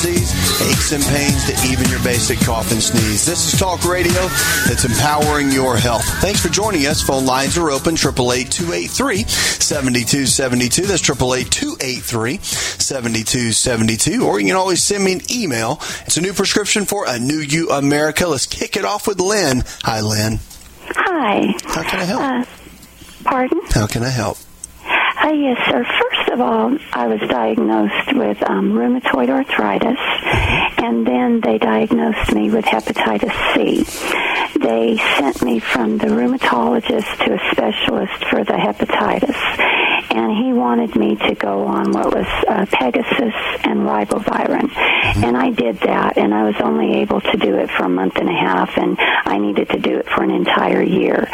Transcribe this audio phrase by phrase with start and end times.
[0.00, 3.26] Disease, aches and pains to even your basic cough and sneeze.
[3.26, 4.28] This is Talk Radio
[4.66, 6.04] that's empowering your health.
[6.20, 7.02] Thanks for joining us.
[7.02, 10.86] Phone lines are open 888 283 7272.
[10.86, 14.26] That's 888 283 7272.
[14.26, 15.78] Or you can always send me an email.
[16.06, 18.26] It's a new prescription for a new you America.
[18.26, 19.64] Let's kick it off with Lynn.
[19.82, 20.38] Hi, Lynn.
[20.88, 21.54] Hi.
[21.66, 22.22] How can I help?
[22.22, 22.44] Uh,
[23.24, 23.60] pardon?
[23.68, 24.38] How can I help?
[25.22, 25.84] Uh, yes, sir.
[25.84, 29.98] First of all, I was diagnosed with um, rheumatoid arthritis,
[30.78, 33.84] and then they diagnosed me with hepatitis C.
[34.58, 39.36] They sent me from the rheumatologist to a specialist for the hepatitis,
[40.10, 44.70] and he wanted me to go on what was uh, Pegasys and ribavirin,
[45.24, 48.16] and I did that, and I was only able to do it for a month
[48.16, 51.28] and a half, and I needed to do it for an entire year.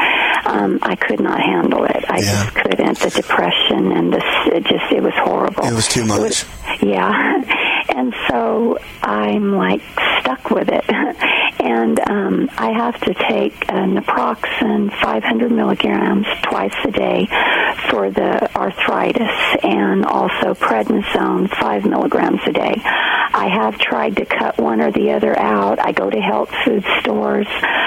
[0.46, 2.04] Um, I could not handle it.
[2.08, 2.44] I Yeah.
[2.44, 2.98] just couldn't.
[3.00, 4.22] The depression and the
[4.54, 5.64] it just it was horrible.
[5.64, 6.20] It was too much.
[6.20, 6.44] was-
[6.82, 7.42] yeah,
[7.94, 9.82] and so I'm like
[10.20, 10.84] stuck with it,
[11.66, 17.26] and um, I have to take uh, naproxen 500 milligrams twice a day
[17.90, 22.80] for the arthritis, and also prednisone 5 milligrams a day.
[22.84, 25.78] I have tried to cut one or the other out.
[25.78, 27.46] I go to health food stores.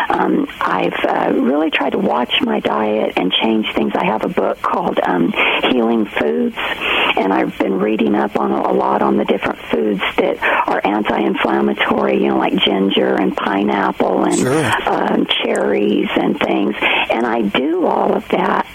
[0.09, 3.93] Um, I've uh, really tried to watch my diet and change things.
[3.95, 5.31] I have a book called um,
[5.71, 10.37] Healing Foods, and I've been reading up on a lot on the different foods that
[10.67, 12.21] are anti-inflammatory.
[12.21, 13.35] You know, like ginger and
[13.69, 14.89] pineapple and Sure.
[14.89, 16.75] um, cherries and things.
[16.81, 18.65] And I do all of that,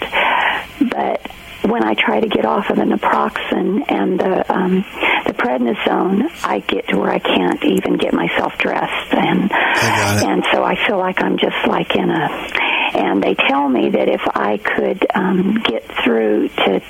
[0.79, 1.21] but
[1.69, 4.85] when I try to get off of the naproxen and the um,
[5.25, 10.63] the prednisone, I get to where I can't even get myself dressed, and and so
[10.63, 12.51] I feel like I'm just like in a.
[12.95, 16.81] And they tell me that if I could um, get through to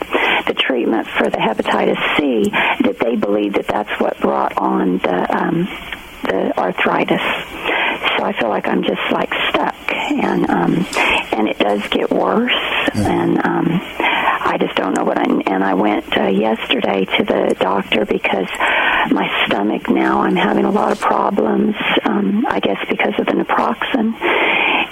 [0.45, 5.35] the treatment for the hepatitis C, that they believe that that's what brought on the
[5.38, 5.67] um,
[6.25, 7.22] the arthritis.
[8.18, 10.86] So I feel like I'm just like stuck, and um,
[11.31, 12.53] and it does get worse,
[12.94, 13.68] and um,
[14.00, 15.24] I just don't know what I.
[15.24, 18.47] And I went uh, yesterday to the doctor because
[19.12, 21.75] my stomach now I'm having a lot of problems.
[22.03, 24.13] Um, I guess because of the naproxen,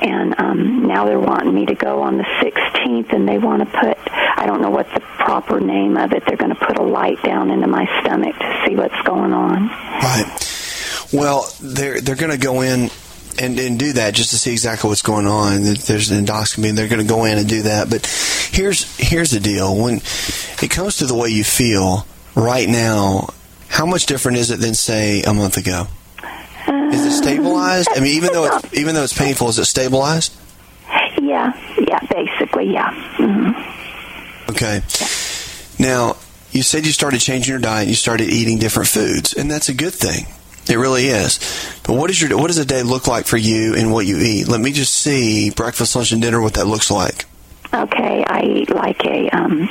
[0.02, 3.78] and um, now they're wanting me to go on the 16th, and they want to
[3.80, 3.98] put.
[4.36, 6.24] I don't know what the proper name of it.
[6.28, 9.70] They're going to put a light down into my stomach to see what's going on.
[9.70, 10.63] Right.
[11.14, 12.90] Well, they're they're going to go in
[13.40, 15.64] and, and do that just to see exactly what's going on.
[15.64, 17.90] There's an endoscopy, and they're going to go in and do that.
[17.90, 18.06] But
[18.52, 20.02] here's here's the deal: when
[20.62, 23.30] it comes to the way you feel right now,
[23.70, 25.88] how much different is it than say a month ago?
[26.68, 27.90] Is it stabilized?
[27.92, 30.34] I mean, even though it's, even though it's painful, is it stabilized?
[31.22, 32.92] Yeah, yeah, basically, yeah.
[33.18, 33.52] hmm
[34.50, 34.82] Okay.
[35.80, 36.18] Now,
[36.52, 37.88] you said you started changing your diet.
[37.88, 40.26] You started eating different foods, and that's a good thing.
[40.70, 41.40] It really is.
[41.86, 44.18] But what is your what does a day look like for you and what you
[44.18, 44.48] eat?
[44.48, 46.42] Let me just see breakfast, lunch, and dinner.
[46.42, 47.26] What that looks like.
[47.74, 49.68] Okay, I eat like a um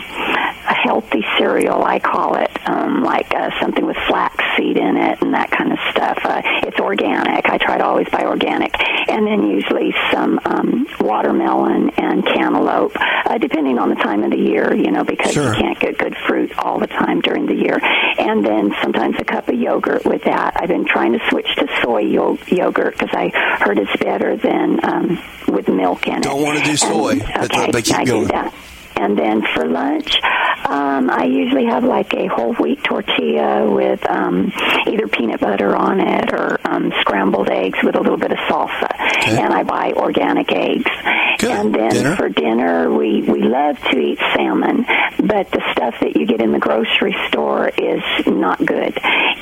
[1.46, 5.50] cereal, I call it, um, like uh, something with flax seed in it and that
[5.50, 6.18] kind of stuff.
[6.24, 7.46] Uh, it's organic.
[7.46, 8.72] I try to always buy organic,
[9.08, 14.38] and then usually some um, watermelon and cantaloupe, uh, depending on the time of the
[14.38, 15.52] year, you know, because Sure.
[15.54, 17.78] you can't get good fruit all the time during the year.
[18.18, 20.56] And then sometimes a cup of yogurt with that.
[20.60, 24.84] I've been trying to switch to soy yo- yogurt because I heard it's better than
[24.84, 25.18] um,
[25.48, 26.22] with milk in it.
[26.22, 28.22] Don't wanna do soy, And- but- okay, but keep I going.
[28.26, 28.54] do that.
[28.96, 30.20] And then for lunch,
[30.64, 34.52] Um, I usually have like a whole wheat tortilla with um,
[34.86, 38.88] either peanut butter on it or um, scrambled eggs with a little bit of salsa.
[39.18, 39.40] Okay.
[39.42, 40.90] And I buy organic eggs.
[41.38, 41.50] Good.
[41.50, 42.16] And then Dinner?
[42.16, 44.86] for dinner, we we love to eat salmon,
[45.18, 48.96] but the stuff that you get in the grocery store is not good.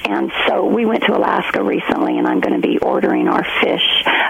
[0.08, 3.86] And so we went to Alaska recently, and I'm going to be ordering our fish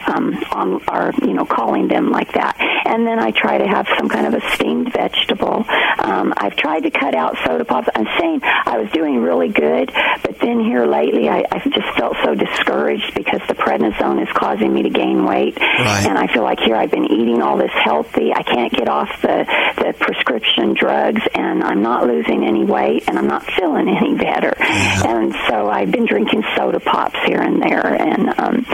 [0.09, 2.57] um, on our, you know, calling them like that.
[2.85, 5.65] And then I try to have some kind of a steamed vegetable.
[5.99, 7.89] Um, I've tried to cut out soda pops.
[7.95, 9.91] I'm saying I was doing really good,
[10.23, 14.73] but then here lately, I, I've just felt so discouraged because the prednisone is causing
[14.73, 16.07] me to gain weight, Right.
[16.09, 18.33] and I feel like here I've been eating all this healthy.
[18.35, 23.19] I can't get off the the prescription drugs, and I'm not losing any weight, and
[23.19, 24.55] I'm not feeling any better.
[24.61, 28.67] And so I've been drinking soda pops here and there, and um,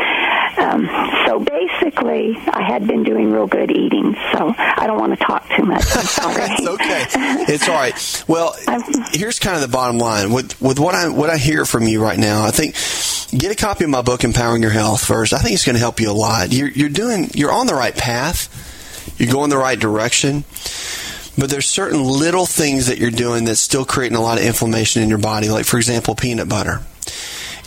[0.66, 0.88] um,
[1.26, 4.14] so basically, I had been doing real good eating.
[4.32, 5.84] So I don't want to talk too much.
[5.96, 6.34] I'm sorry.
[6.42, 7.04] it's okay.
[7.52, 8.24] It's all right.
[8.28, 8.82] Well, I'm-
[9.12, 12.02] here's kind of the bottom line with with what I what I hear from you
[12.02, 12.44] right now.
[12.44, 12.74] I think
[13.40, 15.04] get a copy of my book, Empowering Your Health.
[15.04, 16.52] First, I think it's going to help you a lot.
[16.52, 19.14] You're you're doing you're on the right path.
[19.18, 20.44] You're going the right direction.
[21.38, 25.02] But there's certain little things that you're doing that's still creating a lot of inflammation
[25.02, 25.50] in your body.
[25.50, 26.80] Like, for example, peanut butter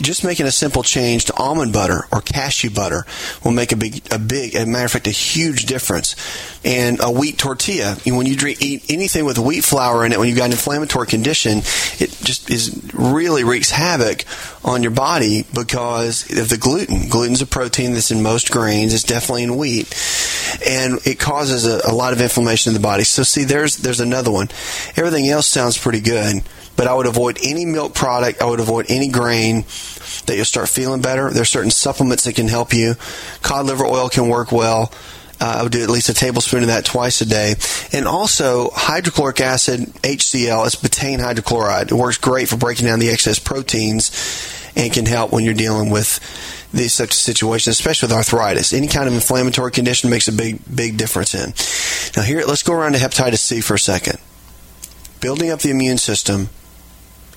[0.02, 3.06] just making a simple change to almond butter or cashew butter
[3.44, 6.16] will make a big, a big, a matter of fact, a huge difference.
[6.64, 10.28] And a wheat tortilla, when you drink, eat anything with wheat flour in it, when
[10.28, 11.60] you've got an inflammatory condition,
[12.00, 14.26] it just is really wreaks havoc
[14.64, 17.08] on your body because of the gluten.
[17.10, 18.94] Gluten's a protein that's in most grains.
[18.94, 19.94] It's definitely in wheat,
[20.68, 23.04] and it causes a, a lot of inflammation in the body.
[23.04, 24.50] So, see, there's there's another one.
[24.98, 26.44] Everything else sounds pretty good
[26.80, 28.42] but I would avoid any milk product.
[28.42, 29.66] I would avoid any grain
[30.28, 31.30] that you'll start feeling better.
[31.30, 32.96] There's certain supplements that can help you.
[33.42, 34.94] Cod liver oil can work well.
[35.42, 37.56] Uh, I would do at least a tablespoon of that twice a day.
[37.92, 41.92] And also, hydrochloric acid, HCl, is betaine hydrochloride.
[41.92, 45.90] It works great for breaking down the excess proteins and can help when you're dealing
[45.90, 46.22] with
[46.74, 48.72] these such situations, especially with arthritis.
[48.72, 51.54] Any kind of inflammatory condition makes a big, big difference in.
[52.16, 54.18] Now, here, let's go around to hepatitis C for a second.
[55.20, 56.48] Building up the immune system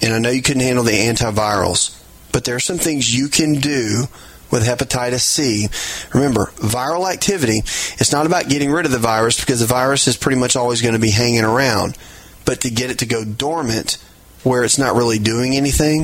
[0.03, 1.99] and I know you couldn't handle the antivirals,
[2.33, 4.05] but there are some things you can do
[4.51, 5.69] with hepatitis C.
[6.13, 10.17] Remember, viral activity, it's not about getting rid of the virus because the virus is
[10.17, 11.97] pretty much always going to be hanging around,
[12.45, 13.97] but to get it to go dormant
[14.43, 16.03] where it's not really doing anything.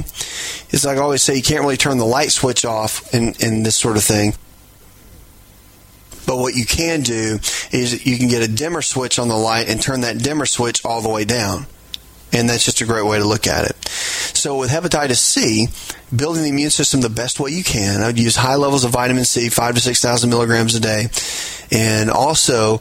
[0.70, 3.64] It's like I always say, you can't really turn the light switch off in, in
[3.64, 4.34] this sort of thing.
[6.26, 7.38] But what you can do
[7.72, 10.84] is you can get a dimmer switch on the light and turn that dimmer switch
[10.84, 11.66] all the way down.
[12.32, 13.88] And that's just a great way to look at it.
[13.88, 15.68] So with hepatitis C,
[16.14, 18.90] building the immune system the best way you can, I would use high levels of
[18.90, 21.08] vitamin C, five to six thousand milligrams a day.
[21.70, 22.74] And also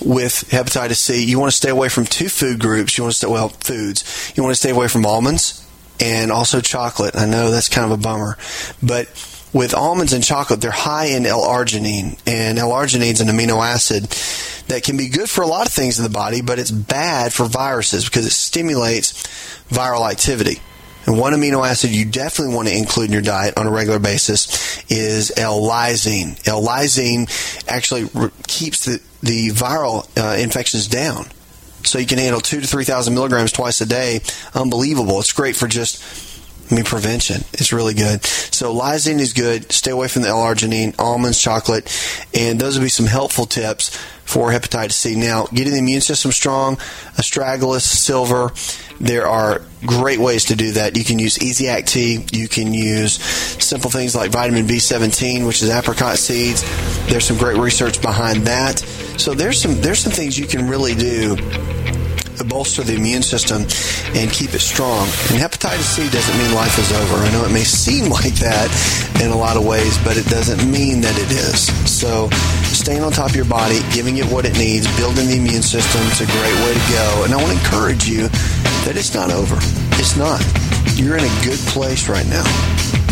[0.00, 2.98] with hepatitis C, you want to stay away from two food groups.
[2.98, 4.32] You want to stay well foods.
[4.36, 5.66] You want to stay away from almonds
[6.00, 7.16] and also chocolate.
[7.16, 8.38] I know that's kind of a bummer,
[8.82, 9.08] but
[9.52, 14.04] with almonds and chocolate, they're high in L-arginine, and L-arginine is an amino acid
[14.68, 17.32] that can be good for a lot of things in the body, but it's bad
[17.32, 19.24] for viruses because it stimulates
[19.68, 20.60] viral activity.
[21.06, 23.98] And one amino acid you definitely want to include in your diet on a regular
[23.98, 26.46] basis is L-lysine.
[26.46, 27.28] L-lysine
[27.66, 31.26] actually re- keeps the, the viral uh, infections down.
[31.82, 34.20] So you can handle two to 3,000 milligrams twice a day.
[34.54, 35.18] Unbelievable.
[35.18, 36.29] It's great for just
[36.70, 38.24] I mean, prevention is really good.
[38.24, 39.72] So lysine is good.
[39.72, 41.90] Stay away from the L-arginine, almonds, chocolate,
[42.32, 45.16] and those would be some helpful tips for hepatitis C.
[45.16, 46.76] Now, getting the immune system strong,
[47.16, 48.52] astragalus, silver,
[49.00, 50.96] there are great ways to do that.
[50.96, 52.24] You can use Easy Act T.
[52.30, 56.62] You can use simple things like vitamin B17, which is apricot seeds.
[57.08, 58.78] There's some great research behind that.
[59.18, 61.36] So there's some there's some things you can really do
[62.44, 63.62] bolster the immune system
[64.16, 65.04] and keep it strong.
[65.30, 67.16] And hepatitis C doesn't mean life is over.
[67.22, 68.68] I know it may seem like that
[69.20, 71.68] in a lot of ways, but it doesn't mean that it is.
[71.88, 72.28] So
[72.72, 76.00] staying on top of your body, giving it what it needs, building the immune system,
[76.08, 77.06] it's a great way to go.
[77.24, 78.28] And I want to encourage you
[78.88, 79.56] that it's not over.
[80.00, 80.40] It's not.
[80.96, 82.46] You're in a good place right now.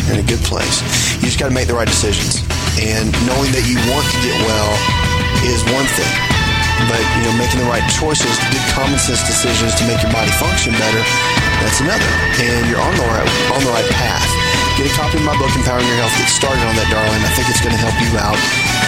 [0.06, 0.80] You're in a good place.
[1.20, 2.40] You just got to make the right decisions.
[2.80, 4.73] And knowing that you want to get well
[5.44, 6.38] is one thing
[6.87, 10.30] but you know making the right choices good common sense decisions to make your body
[10.38, 11.02] function better
[11.58, 12.06] that's another
[12.38, 14.30] and you're on the right on the right path
[14.78, 17.30] get a copy of my book empowering your health get started on that darling i
[17.35, 18.38] think it's going to help you out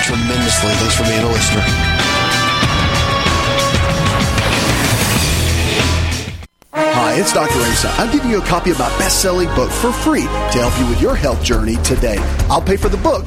[0.07, 1.67] tremendously thanks for being a listener
[6.73, 7.59] Hi, it's Dr.
[7.59, 7.89] Asa.
[7.99, 11.01] I'm giving you a copy of my best-selling book for free to help you with
[11.01, 12.19] your health journey today.
[12.49, 13.27] I'll pay for the book.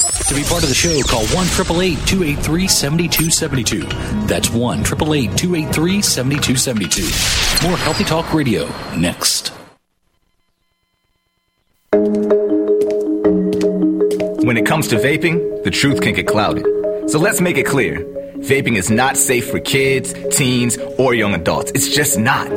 [0.00, 3.80] To be part of the show, call 1 283 7272.
[4.26, 7.68] That's 1 283 7272.
[7.68, 8.66] More Healthy Talk Radio
[8.96, 9.52] next.
[14.42, 16.64] When it comes to vaping, the truth can get clouded.
[17.10, 18.04] So let's make it clear
[18.40, 21.70] vaping is not safe for kids, teens, or young adults.
[21.74, 22.48] It's just not.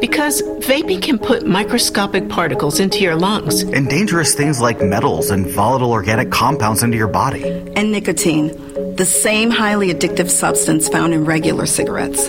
[0.00, 3.62] Because vaping can put microscopic particles into your lungs.
[3.62, 7.44] And dangerous things like metals and volatile organic compounds into your body.
[7.76, 8.48] And nicotine,
[8.96, 12.28] the same highly addictive substance found in regular cigarettes.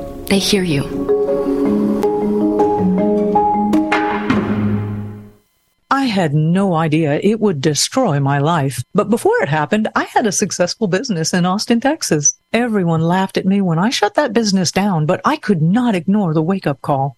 [0.31, 0.83] they hear you.
[5.91, 8.81] I had no idea it would destroy my life.
[8.93, 12.35] But before it happened, I had a successful business in Austin, Texas.
[12.53, 16.33] Everyone laughed at me when I shut that business down, but I could not ignore
[16.33, 17.17] the wake up call.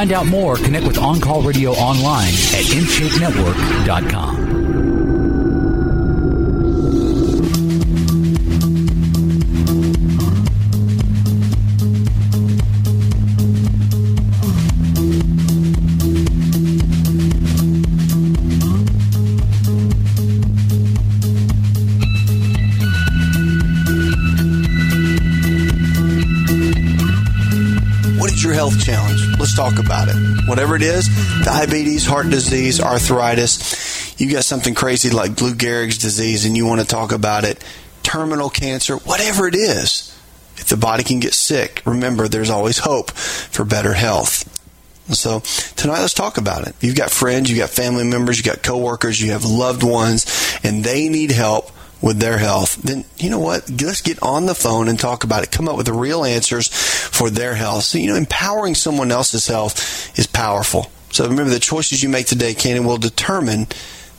[0.00, 4.89] find out more, connect with OnCall Radio online at InShapeNetwork.com.
[29.50, 30.14] Let's talk about it.
[30.46, 31.08] Whatever it is
[31.44, 36.80] diabetes, heart disease, arthritis you got something crazy like Lou Gehrig's disease and you want
[36.80, 37.64] to talk about it,
[38.04, 40.16] terminal cancer, whatever it is.
[40.56, 44.44] If the body can get sick, remember there's always hope for better health.
[45.12, 45.40] So
[45.74, 46.76] tonight let's talk about it.
[46.80, 50.26] You've got friends, you've got family members, you've got coworkers, you have loved ones,
[50.62, 53.68] and they need help with their health, then you know what?
[53.68, 55.50] Let's get on the phone and talk about it.
[55.50, 56.70] Come up with the real answers
[57.20, 57.84] for their health.
[57.84, 60.90] So, you know, empowering someone else's health is powerful.
[61.10, 63.66] So remember, the choices you make today can and will determine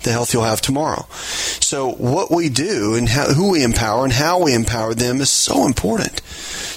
[0.04, 1.08] the health you'll have tomorrow.
[1.10, 5.32] So what we do and how, who we empower and how we empower them is
[5.32, 6.22] so important.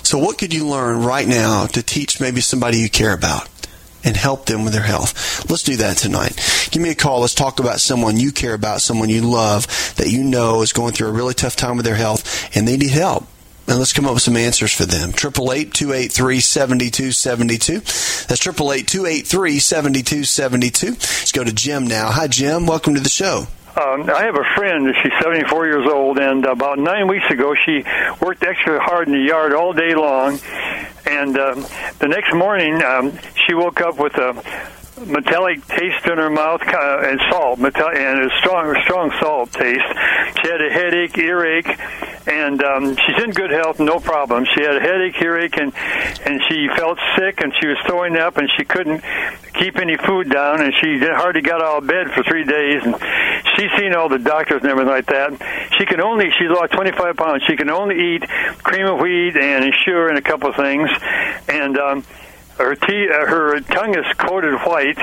[0.02, 3.50] So what could you learn right now to teach maybe somebody you care about?
[4.06, 5.48] and help them with their health.
[5.48, 6.36] Let's do that tonight.
[6.70, 7.20] Give me a call.
[7.20, 9.66] Let's talk about someone you care about, someone you love
[9.96, 12.76] that you know is going through a really tough time with their health and they
[12.76, 13.26] need help.
[13.66, 15.12] And let's come up with some answers for them.
[15.12, 17.80] Triple eight two eight three seventy two seventy two.
[17.80, 20.90] That's triple eight two eight three seventy two seventy two.
[20.90, 22.10] Let's go to Jim now.
[22.10, 22.66] Hi, Jim.
[22.66, 23.46] Welcome to the show.
[23.76, 24.94] Um, I have a friend.
[25.02, 27.82] She's 74 years old, and about nine weeks ago, she
[28.24, 30.38] worked extra hard in the yard all day long.
[31.06, 31.66] And um,
[31.98, 34.32] the next morning, um, she woke up with a
[35.06, 39.82] metallic taste in her mouth uh, and salt, metal- and a strong, strong salt taste.
[40.40, 41.76] She had a headache, earache,
[42.26, 44.46] and um, she's in good health, no problem.
[44.54, 45.72] She had a headache, earache, and
[46.24, 49.02] and she felt sick, and she was throwing up, and she couldn't
[49.54, 52.82] keep any food down, and she hardly got out of bed for three days.
[52.84, 52.96] And
[53.56, 55.32] she's seen all the doctors and everything like that.
[55.78, 57.42] She can only she lost 25 pounds.
[57.46, 58.28] She can only eat
[58.62, 60.88] cream of wheat and sugar and a couple of things,
[61.48, 62.04] and um,
[62.58, 64.98] her tea, uh, her tongue is coated white,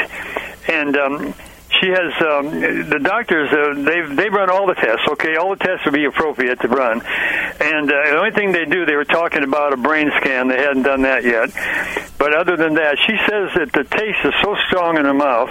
[0.67, 1.33] and um,
[1.81, 3.49] she has um, the doctors.
[3.51, 5.07] Uh, they've they run all the tests.
[5.11, 8.65] Okay, all the tests would be appropriate to run, and uh, the only thing they
[8.65, 10.47] do, they were talking about a brain scan.
[10.47, 11.51] They hadn't done that yet.
[12.21, 15.49] But other than that, she says that the taste is so strong in her mouth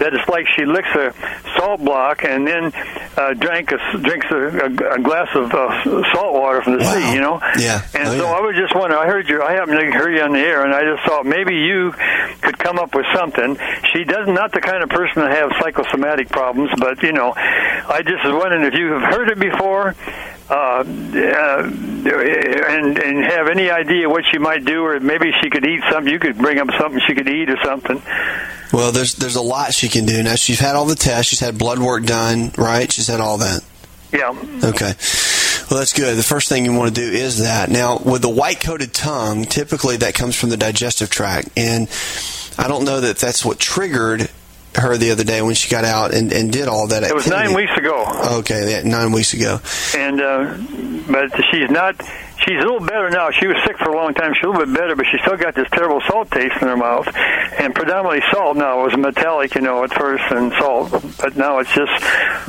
[0.00, 1.12] that it's like she licks a
[1.58, 2.72] salt block and then
[3.18, 5.84] uh, drank a, drinks a, a, a glass of uh,
[6.14, 6.94] salt water from the wow.
[6.94, 7.12] sea.
[7.12, 7.38] You know.
[7.58, 7.84] Yeah.
[7.92, 8.32] And oh, so yeah.
[8.32, 8.96] I was just wondering.
[8.96, 9.42] I heard you.
[9.42, 11.92] I happened to hear you on the air, and I just thought maybe you
[12.40, 13.58] could come up with something.
[13.92, 18.02] She does not the kind of person to have psychosomatic problems, but you know, I
[18.06, 19.94] just was wondering if you have heard it before.
[20.48, 25.66] Uh, uh, and and have any idea what she might do, or maybe she could
[25.66, 26.12] eat something.
[26.12, 28.00] You could bring up something she could eat or something.
[28.72, 30.22] Well, there's there's a lot she can do.
[30.22, 31.30] Now she's had all the tests.
[31.30, 32.90] She's had blood work done, right?
[32.92, 33.64] She's had all that.
[34.12, 34.30] Yeah.
[34.62, 34.92] Okay.
[35.68, 36.16] Well, that's good.
[36.16, 37.68] The first thing you want to do is that.
[37.68, 41.88] Now, with the white coated tongue, typically that comes from the digestive tract, and
[42.56, 44.30] I don't know that that's what triggered
[44.76, 47.02] her the other day when she got out and, and did all that.
[47.02, 48.04] It was nine weeks ago.
[48.38, 49.60] Okay, yeah, nine weeks ago.
[49.96, 50.56] And uh,
[51.10, 51.96] but she's not.
[52.38, 53.30] She's a little better now.
[53.30, 54.34] She was sick for a long time.
[54.34, 56.76] She's a little bit better, but she still got this terrible salt taste in her
[56.76, 57.08] mouth,
[57.58, 58.56] and predominantly salt.
[58.56, 61.92] Now it was metallic, you know, at first, and salt, but now it's just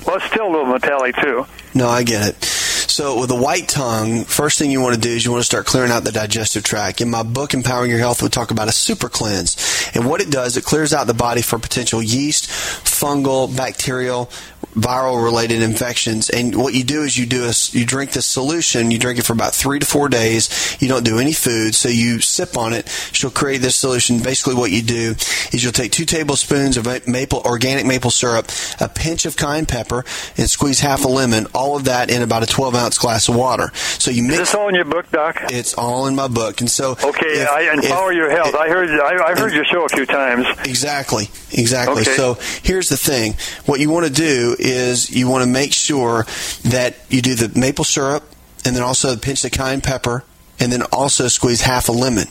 [0.06, 1.46] well, it's still a little metallic too.
[1.74, 2.44] No, I get it.
[2.44, 5.46] So with a white tongue, first thing you want to do is you want to
[5.46, 7.00] start clearing out the digestive tract.
[7.00, 9.56] In my book, Empowering Your Health, we talk about a super cleanse.
[9.94, 12.50] And what it does, it clears out the body for potential yeast,
[13.00, 14.30] fungal, bacterial,
[14.78, 16.30] viral related infections.
[16.30, 19.26] And what you do is you do a, you drink this solution, you drink it
[19.26, 20.78] for about three to four days.
[20.80, 22.88] You don't do any food, so you sip on it.
[23.12, 24.20] She'll create this solution.
[24.20, 25.16] Basically what you do
[25.52, 30.06] is you'll take two tablespoons of maple, organic maple syrup, a pinch of cayenne pepper,
[30.38, 33.36] and squeeze half a lemon, all of that in about a 12 ounce glass of
[33.36, 33.72] water.
[33.74, 34.34] So you mix.
[34.34, 35.38] Is this all in your book, Doc?
[35.50, 37.42] It's all in my book, and so okay.
[37.42, 38.54] if, I empower if, your health.
[38.54, 40.46] I heard I, I heard your show a few times.
[40.66, 42.02] Exactly, exactly.
[42.02, 42.16] Okay.
[42.16, 46.26] So here's the thing: what you want to do is you want to make sure
[46.66, 48.24] that you do the maple syrup,
[48.66, 50.24] and then also pinch the cayenne pepper,
[50.60, 52.28] and then also squeeze half a lemon.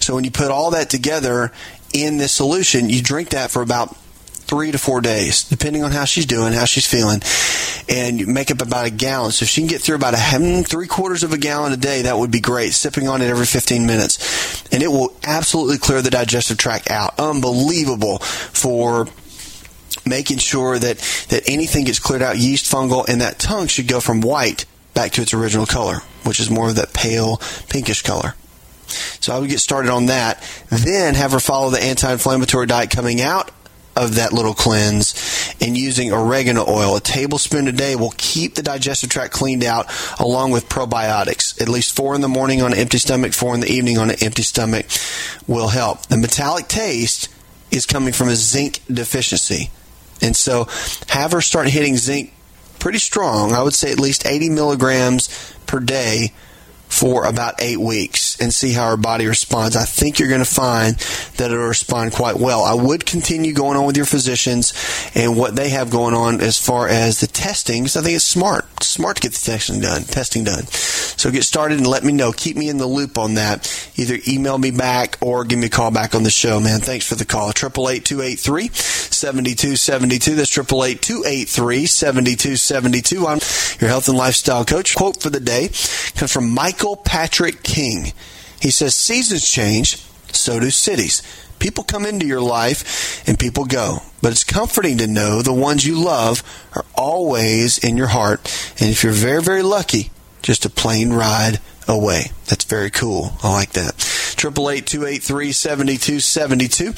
[0.00, 1.52] So when you put all that together
[1.92, 3.96] in this solution, you drink that for about
[4.48, 7.20] three to four days, depending on how she's doing, how she's feeling,
[7.88, 9.30] and you make up about a gallon.
[9.30, 12.02] So if she can get through about a three quarters of a gallon a day,
[12.02, 12.72] that would be great.
[12.72, 17.14] Sipping on it every 15 minutes, and it will absolutely clear the digestive tract out.
[17.18, 19.06] Unbelievable for
[20.06, 20.98] making sure that
[21.28, 25.12] that anything gets cleared out, yeast, fungal, and that tongue should go from white back
[25.12, 28.34] to its original color, which is more of that pale pinkish color.
[29.20, 30.42] So I would get started on that.
[30.70, 33.50] Then have her follow the anti inflammatory diet coming out
[33.98, 36.96] of that little cleanse and using oregano oil.
[36.96, 39.86] A tablespoon a day will keep the digestive tract cleaned out
[40.20, 41.60] along with probiotics.
[41.60, 44.10] At least four in the morning on an empty stomach, four in the evening on
[44.10, 44.86] an empty stomach
[45.46, 46.06] will help.
[46.06, 47.28] The metallic taste
[47.70, 49.70] is coming from a zinc deficiency.
[50.20, 50.68] And so
[51.08, 52.32] have her start hitting zinc
[52.78, 53.52] pretty strong.
[53.52, 56.32] I would say at least 80 milligrams per day
[56.88, 59.76] for about eight weeks and see how our body responds.
[59.76, 60.96] I think you're going to find
[61.36, 62.62] that it'll respond quite well.
[62.62, 64.72] I would continue going on with your physicians
[65.14, 67.84] and what they have going on as far as the testing.
[67.84, 70.02] because I think it's smart, smart to get the testing done.
[70.04, 70.66] Testing done.
[70.66, 72.32] So get started and let me know.
[72.32, 73.90] Keep me in the loop on that.
[73.96, 76.80] Either email me back or give me a call back on the show, man.
[76.80, 77.52] Thanks for the call.
[77.52, 80.34] Triple eight two eight three seventy two seventy two.
[80.36, 83.26] That's triple eight two eight three seventy two seventy two.
[83.26, 83.40] I'm
[83.80, 84.94] your health and lifestyle coach.
[84.94, 85.68] Quote for the day
[86.14, 88.12] comes from Michael Patrick King.
[88.60, 91.22] He says, Seasons change, so do cities.
[91.58, 93.98] People come into your life and people go.
[94.22, 96.42] But it's comforting to know the ones you love
[96.74, 98.40] are always in your heart.
[98.80, 100.10] And if you're very, very lucky,
[100.42, 102.30] just a plane ride away.
[102.46, 103.32] That's very cool.
[103.42, 103.96] I like that.
[104.36, 106.92] Triple eight two eight three seventy two seventy two.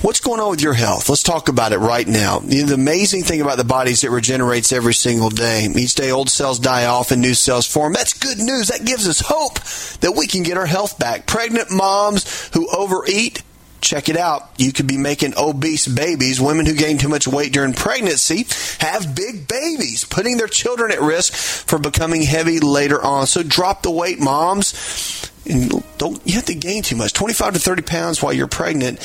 [0.00, 1.08] What's going on with your health?
[1.08, 2.38] Let's talk about it right now.
[2.38, 5.68] The amazing thing about the body is it regenerates every single day.
[5.76, 7.92] Each day, old cells die off and new cells form.
[7.92, 8.68] That's good news.
[8.68, 9.60] That gives us hope
[10.00, 11.26] that we can get our health back.
[11.26, 13.42] Pregnant moms who overeat
[13.82, 14.48] check it out.
[14.56, 16.40] You could be making obese babies.
[16.40, 18.46] Women who gain too much weight during pregnancy
[18.78, 23.26] have big babies, putting their children at risk for becoming heavy later on.
[23.26, 25.31] So drop the weight, moms.
[25.48, 27.12] And don't you have to gain too much.
[27.12, 28.98] Twenty five to thirty pounds while you're pregnant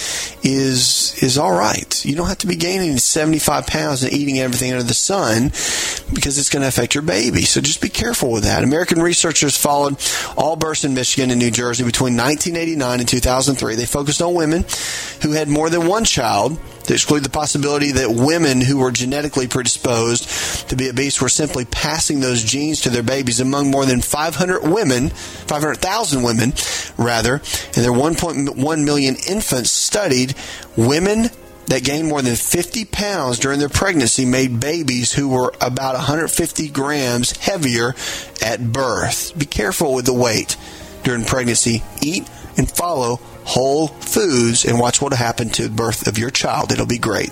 [0.43, 2.05] is is all right.
[2.05, 5.49] You don't have to be gaining seventy five pounds and eating everything under the sun
[6.13, 7.41] because it's going to affect your baby.
[7.41, 8.63] So just be careful with that.
[8.63, 9.97] American researchers followed
[10.37, 13.75] all births in Michigan and New Jersey between 1989 and 2003.
[13.75, 14.65] They focused on women
[15.21, 19.47] who had more than one child to exclude the possibility that women who were genetically
[19.47, 24.01] predisposed to be obese were simply passing those genes to their babies among more than
[24.01, 26.53] 500 women, 500,000 women,
[26.97, 30.33] rather, and their 1.1 million infants studied,
[30.75, 31.29] women
[31.67, 36.69] that gained more than 50 pounds during their pregnancy made babies who were about 150
[36.69, 37.93] grams heavier
[38.41, 39.37] at birth.
[39.37, 40.55] Be careful with the weight
[41.03, 41.83] during pregnancy.
[42.01, 46.29] Eat and follow whole foods and watch what will happen to the birth of your
[46.29, 46.71] child.
[46.71, 47.31] It'll be great.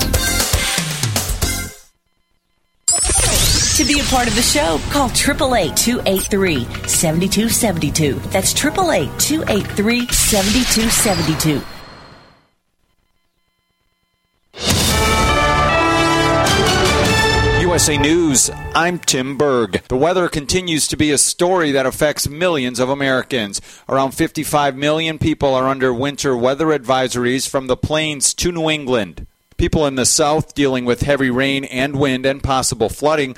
[3.81, 8.13] To be a part of the show, call 888 283 7272.
[8.29, 11.61] That's 888 283 7272.
[17.63, 19.81] USA News, I'm Tim Berg.
[19.87, 23.61] The weather continues to be a story that affects millions of Americans.
[23.89, 29.25] Around 55 million people are under winter weather advisories from the plains to New England.
[29.61, 33.35] People in the south dealing with heavy rain and wind and possible flooding.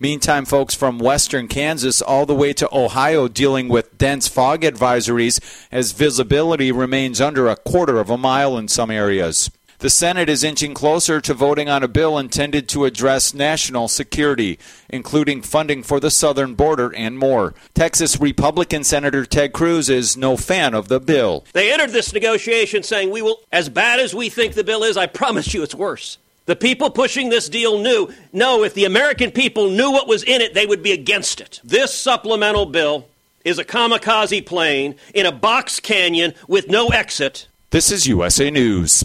[0.00, 5.38] Meantime, folks from western Kansas all the way to Ohio dealing with dense fog advisories
[5.70, 9.52] as visibility remains under a quarter of a mile in some areas.
[9.78, 14.58] The Senate is inching closer to voting on a bill intended to address national security,
[14.88, 17.54] including funding for the southern border and more.
[17.72, 21.44] Texas Republican Senator Ted Cruz is no fan of the bill.
[21.52, 24.96] They entered this negotiation saying, We will, as bad as we think the bill is,
[24.96, 26.18] I promise you it's worse.
[26.46, 30.42] The people pushing this deal knew, no, if the American people knew what was in
[30.42, 31.60] it, they would be against it.
[31.64, 33.08] This supplemental bill
[33.44, 37.46] is a kamikaze plane in a box canyon with no exit.
[37.70, 39.04] This is USA News.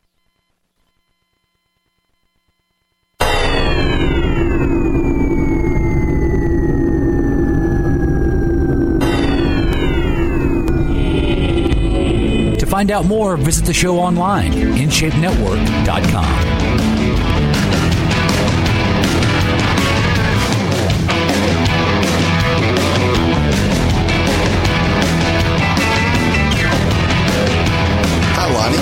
[12.81, 16.25] find out more, visit the show online, InShapeNetwork.com.
[28.33, 28.77] Hi, Lonnie.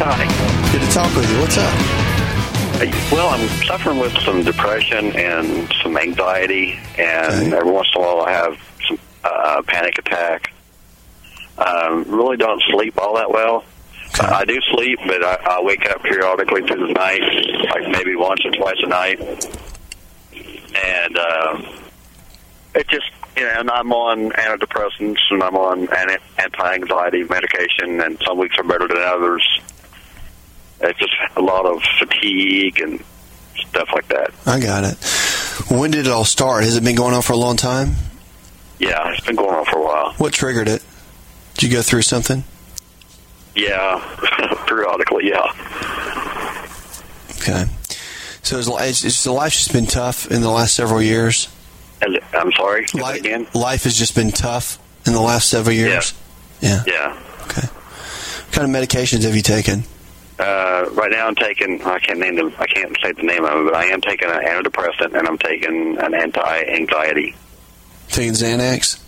[0.00, 0.72] Hi.
[0.72, 1.38] Good to talk with you.
[1.38, 3.12] What's up?
[3.12, 8.22] Well, I'm suffering with some depression and some anxiety, and every once in a while
[8.22, 10.51] I have some uh, panic attack.
[11.58, 13.64] Um, really don't sleep all that well.
[14.20, 17.22] I do sleep, but I, I wake up periodically through the night,
[17.74, 19.20] like maybe once or twice a night,
[20.74, 21.62] and uh,
[22.74, 25.88] it just you know, and I'm on antidepressants and I'm on
[26.38, 29.60] anti-anxiety medication, and some weeks are better than others.
[30.80, 33.02] It's just a lot of fatigue and
[33.68, 34.32] stuff like that.
[34.46, 34.98] I got it.
[35.70, 36.64] When did it all start?
[36.64, 37.94] Has it been going on for a long time?
[38.78, 40.12] Yeah, it's been going on for a while.
[40.14, 40.82] What triggered it?
[41.62, 42.42] Did you go through something?
[43.54, 44.00] Yeah,
[44.66, 45.52] periodically, yeah.
[47.36, 47.66] Okay.
[48.42, 51.48] So is, is, is the life just been tough in the last several years?
[52.34, 52.86] I'm sorry.
[52.94, 53.46] Life, again.
[53.54, 56.14] life has just been tough in the last several years.
[56.60, 56.82] Yeah.
[56.84, 57.14] Yeah.
[57.14, 57.22] yeah.
[57.42, 57.68] Okay.
[57.68, 59.84] What kind of medications have you taken?
[60.40, 61.80] Uh, right now, I'm taking.
[61.84, 62.52] I can't name them.
[62.58, 65.38] I can't say the name of them, but I am taking an antidepressant and I'm
[65.38, 67.36] taking an anti-anxiety.
[68.08, 69.00] Taking Xanax?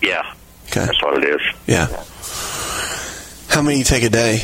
[0.00, 0.32] Yeah,
[0.70, 0.84] Okay.
[0.86, 1.40] that's what it is.
[1.66, 1.86] Yeah.
[3.48, 4.40] How many you take a day?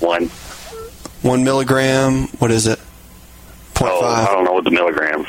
[0.00, 0.26] One.
[1.22, 2.28] One milligram.
[2.38, 2.78] What is it?
[3.74, 4.28] Point Oh, five.
[4.28, 5.26] I don't know what the milligrams.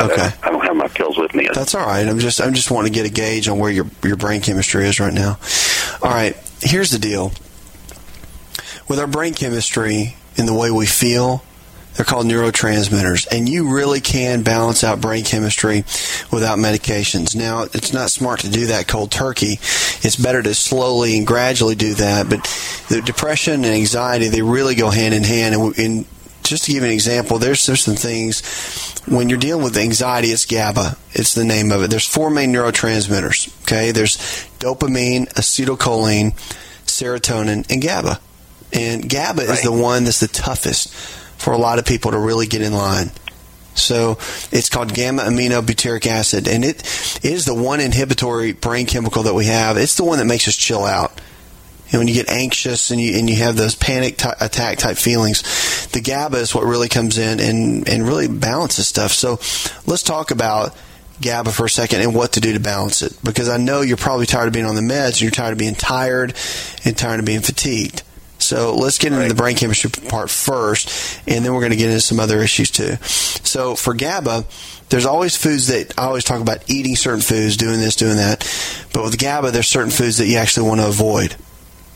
[0.00, 0.28] Okay.
[0.42, 1.48] I don't have my pills with me.
[1.52, 2.06] That's all right.
[2.06, 4.86] I'm just I'm just wanting to get a gauge on where your your brain chemistry
[4.88, 5.38] is right now.
[6.02, 6.36] All right.
[6.60, 7.32] Here's the deal.
[8.88, 11.44] with our brain chemistry and the way we feel,
[11.94, 15.84] they're called neurotransmitters, and you really can balance out brain chemistry
[16.32, 17.36] without medications.
[17.36, 19.58] Now, it's not smart to do that cold turkey.
[20.02, 22.28] It's better to slowly and gradually do that.
[22.28, 22.42] But
[22.88, 25.54] the depression and anxiety, they really go hand in hand.
[25.54, 26.06] And, and
[26.42, 28.42] just to give you an example, there's, there's some things
[29.06, 30.96] when you're dealing with anxiety, it's GABA.
[31.12, 31.90] It's the name of it.
[31.90, 33.62] There's four main neurotransmitters.
[33.62, 34.16] Okay, there's
[34.58, 36.32] dopamine, acetylcholine,
[36.86, 38.20] serotonin, and GABA.
[38.72, 40.92] And GABA is the one that's the toughest
[41.36, 43.10] for a lot of people to really get in line.
[43.74, 44.18] So
[44.52, 46.82] it's called gamma aminobutyric acid, and it
[47.24, 49.76] is the one inhibitory brain chemical that we have.
[49.76, 51.20] It's the one that makes us chill out.
[51.90, 54.96] And when you get anxious and you and you have those panic t- attack type
[54.96, 59.12] feelings, the GABA is what really comes in and and really balances stuff.
[59.12, 59.38] So
[59.86, 60.74] let's talk about
[61.20, 63.96] GABA for a second and what to do to balance it, because I know you're
[63.96, 66.34] probably tired of being on the meds, and you're tired of being tired,
[66.84, 68.02] and tired of being fatigued.
[68.44, 71.88] So let's get into the brain chemistry part first, and then we're going to get
[71.88, 72.96] into some other issues too.
[73.02, 74.44] So for GABA,
[74.90, 78.40] there's always foods that I always talk about eating certain foods, doing this, doing that.
[78.92, 81.36] But with GABA, there's certain foods that you actually want to avoid.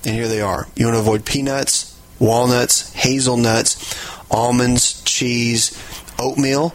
[0.04, 0.66] And here they are.
[0.74, 3.94] You want to avoid peanuts, walnuts, hazelnuts,
[4.30, 5.76] almonds, cheese,
[6.18, 6.70] oatmeal,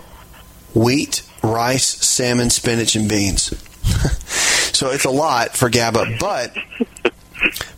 [0.75, 3.45] wheat, rice, salmon, spinach, and beans.
[4.73, 6.55] so it's a lot for GABA, but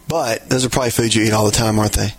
[0.08, 2.10] but those are probably foods you eat all the time, aren't they?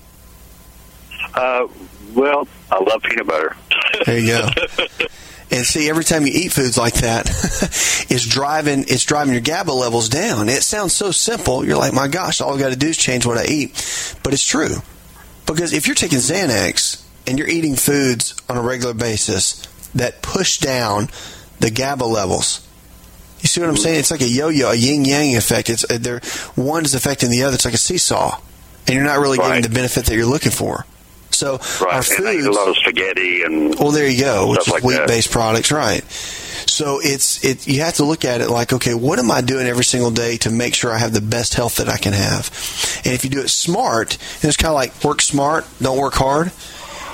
[1.34, 1.68] Uh,
[2.14, 3.56] well, I love peanut butter.
[4.04, 4.48] There you go.
[5.48, 7.28] And see, every time you eat foods like that,
[8.10, 10.48] it's driving it's driving your GABA levels down.
[10.48, 11.64] It sounds so simple.
[11.64, 13.70] You're like, my gosh, all I got to do is change what I eat.
[14.24, 14.82] But it's true
[15.46, 20.58] because if you're taking Xanax and you're eating foods on a regular basis that push
[20.58, 21.08] down
[21.60, 22.65] the GABA levels,
[23.46, 24.00] you see what I'm saying?
[24.00, 25.70] It's like a yo-yo, a yin-yang effect.
[25.70, 26.20] It's uh, there.
[26.56, 27.54] One is affecting the other.
[27.54, 28.40] It's like a seesaw,
[28.86, 30.84] and you're not really getting the benefit that you're looking for.
[31.30, 34.60] So our Right, I eat a lot of spaghetti and Well, there you go, which
[34.60, 36.02] is like wheat-based products, right?
[36.68, 37.68] So it's it.
[37.68, 40.38] You have to look at it like, okay, what am I doing every single day
[40.38, 42.50] to make sure I have the best health that I can have?
[43.04, 46.14] And if you do it smart, and it's kind of like work smart, don't work
[46.14, 46.50] hard.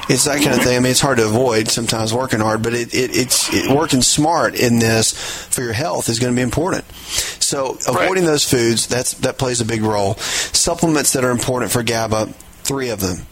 [0.08, 0.76] It's that kind of thing.
[0.76, 4.02] I mean, it's hard to avoid sometimes working hard, but it, it, it's it, working
[4.02, 5.12] smart in this
[5.46, 6.84] for your health is going to be important.
[6.94, 10.14] So avoiding those foods that's that plays a big role.
[10.16, 12.26] Supplements that are important for GABA,
[12.62, 13.26] three of them.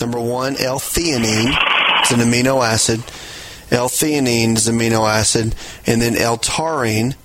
[0.00, 1.56] Number one, L-theanine.
[2.00, 3.00] It's an amino acid.
[3.70, 5.54] L-theanine is amino acid,
[5.86, 7.16] and then L-taurine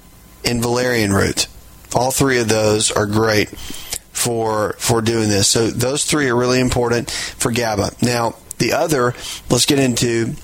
[0.46, 1.48] and valerian root.
[1.94, 3.50] All three of those are great
[4.12, 5.48] for for doing this.
[5.48, 7.92] So those three are really important for GABA.
[8.02, 9.13] Now the other,
[9.50, 10.36] let's get into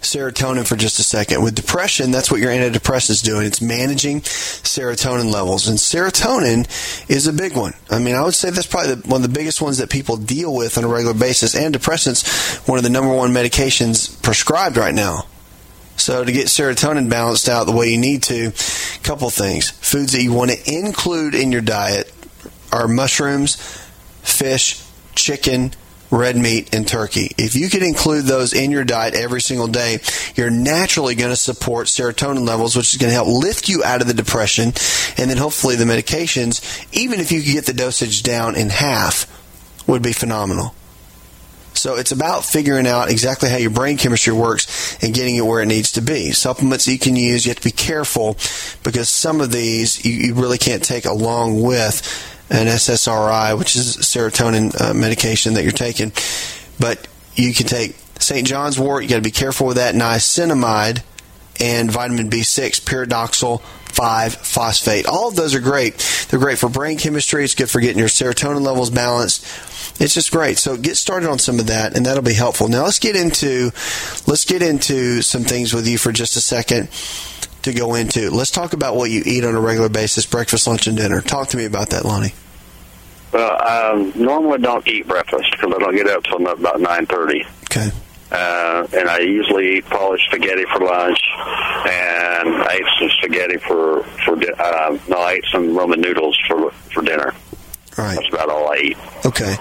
[0.00, 1.42] serotonin for just a second.
[1.42, 3.46] With depression, that's what your antidepressant is doing.
[3.46, 5.68] It's managing serotonin levels.
[5.68, 6.66] And serotonin
[7.10, 7.74] is a big one.
[7.90, 10.16] I mean, I would say that's probably the, one of the biggest ones that people
[10.16, 11.54] deal with on a regular basis.
[11.54, 15.26] Antidepressants, one of the number one medications prescribed right now.
[15.96, 19.70] So to get serotonin balanced out the way you need to, a couple things.
[19.70, 22.12] Foods that you want to include in your diet
[22.70, 23.56] are mushrooms,
[24.22, 24.84] fish,
[25.16, 25.72] chicken,
[26.10, 27.32] red meat, and turkey.
[27.36, 30.00] If you could include those in your diet every single day,
[30.34, 34.00] you're naturally going to support serotonin levels, which is going to help lift you out
[34.00, 34.72] of the depression.
[35.18, 39.26] And then hopefully the medications, even if you could get the dosage down in half,
[39.86, 40.74] would be phenomenal.
[41.74, 45.62] So it's about figuring out exactly how your brain chemistry works and getting it where
[45.62, 46.32] it needs to be.
[46.32, 48.36] Supplements you can use, you have to be careful
[48.82, 52.02] because some of these you, you really can't take along with
[52.50, 56.12] an SSRI, which is serotonin uh, medication that you're taking.
[56.80, 58.46] But you can take St.
[58.46, 61.02] John's wort, you got to be careful with that, niacinamide,
[61.60, 65.06] and vitamin B6, pyridoxal 5 phosphate.
[65.06, 66.17] All of those are great.
[66.28, 67.44] They're great for brain chemistry.
[67.44, 69.44] It's good for getting your serotonin levels balanced.
[70.00, 70.58] It's just great.
[70.58, 72.68] So get started on some of that, and that'll be helpful.
[72.68, 73.72] Now let's get into
[74.26, 76.88] let's get into some things with you for just a second
[77.62, 78.30] to go into.
[78.30, 81.20] Let's talk about what you eat on a regular basis: breakfast, lunch, and dinner.
[81.20, 82.34] Talk to me about that, Lonnie.
[83.32, 87.44] Well, I normally don't eat breakfast because I don't get up till about nine thirty.
[87.64, 87.90] Okay.
[88.30, 91.18] Uh, and I usually eat polished spaghetti for lunch,
[91.88, 96.38] and I ate some spaghetti for for di- uh, no, I ate some Roman noodles
[96.46, 97.32] for for dinner.
[97.98, 98.14] Right.
[98.14, 98.98] That's about all I eat.
[99.26, 99.56] Okay.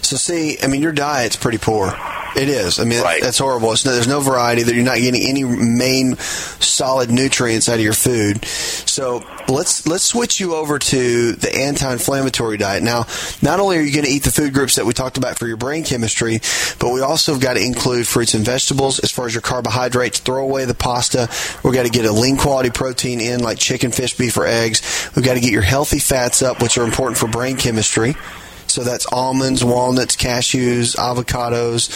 [0.00, 1.94] So see, I mean, your diet's pretty poor.
[2.36, 2.80] It is.
[2.80, 3.70] I mean, that's horrible.
[3.72, 4.64] It's no, there's no variety.
[4.64, 8.44] That you're not getting any main solid nutrients out of your food.
[8.44, 12.82] So let's let's switch you over to the anti-inflammatory diet.
[12.82, 13.06] Now,
[13.40, 15.46] not only are you going to eat the food groups that we talked about for
[15.46, 16.40] your brain chemistry,
[16.80, 20.18] but we also have got to include fruits and vegetables as far as your carbohydrates.
[20.18, 21.28] Throw away the pasta.
[21.62, 24.82] We've got to get a lean quality protein in, like chicken, fish, beef, or eggs.
[25.14, 27.73] We've got to get your healthy fats up, which are important for brain chemistry.
[28.66, 31.88] So that's almonds, walnuts, cashews, avocados,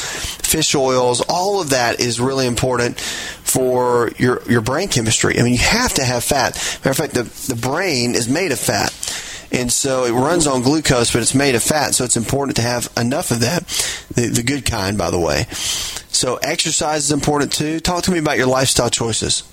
[0.46, 1.20] fish oils.
[1.28, 5.40] All of that is really important for your your brain chemistry.
[5.40, 6.54] I mean, you have to have fat.
[6.84, 7.22] Matter of fact, the
[7.52, 8.92] the brain is made of fat.
[9.50, 12.62] And so it runs on glucose, but it's made of fat, so it's important to
[12.62, 13.66] have enough of that,
[14.14, 15.46] the, the good kind, by the way.
[16.10, 17.80] So exercise is important too.
[17.80, 19.44] Talk to me about your lifestyle choices.